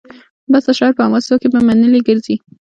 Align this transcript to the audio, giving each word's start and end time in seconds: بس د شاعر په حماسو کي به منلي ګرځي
بس 0.51 0.63
د 0.67 0.69
شاعر 0.77 0.93
په 0.95 1.03
حماسو 1.05 1.39
کي 1.41 1.47
به 1.53 1.59
منلي 1.67 2.01
ګرځي 2.07 2.35